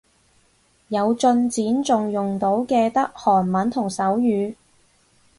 [0.87, 4.55] 有進展仲用到嘅得韓文同手語